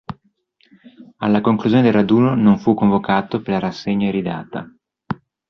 Alla 1.17 1.41
conclusione 1.41 1.83
del 1.83 1.93
raduno 1.93 2.33
non 2.33 2.57
fu 2.57 2.73
convocato 2.73 3.37
per 3.39 3.49
la 3.53 3.59
rassegna 3.59 4.07
iridata. 4.07 4.67